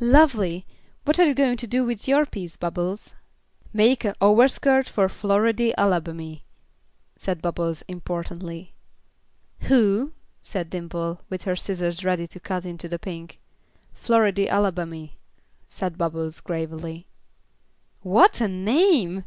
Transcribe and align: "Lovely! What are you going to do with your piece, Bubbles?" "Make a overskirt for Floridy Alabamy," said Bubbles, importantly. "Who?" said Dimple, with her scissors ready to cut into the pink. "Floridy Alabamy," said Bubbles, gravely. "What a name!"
"Lovely! 0.00 0.64
What 1.04 1.18
are 1.18 1.26
you 1.26 1.34
going 1.34 1.58
to 1.58 1.66
do 1.66 1.84
with 1.84 2.08
your 2.08 2.24
piece, 2.24 2.56
Bubbles?" 2.56 3.12
"Make 3.74 4.06
a 4.06 4.16
overskirt 4.22 4.88
for 4.88 5.06
Floridy 5.06 5.74
Alabamy," 5.76 6.44
said 7.14 7.42
Bubbles, 7.42 7.82
importantly. 7.88 8.72
"Who?" 9.68 10.14
said 10.40 10.70
Dimple, 10.70 11.20
with 11.28 11.44
her 11.44 11.56
scissors 11.56 12.06
ready 12.06 12.26
to 12.28 12.40
cut 12.40 12.64
into 12.64 12.88
the 12.88 12.98
pink. 12.98 13.38
"Floridy 13.92 14.46
Alabamy," 14.48 15.18
said 15.68 15.98
Bubbles, 15.98 16.40
gravely. 16.40 17.06
"What 18.00 18.40
a 18.40 18.48
name!" 18.48 19.20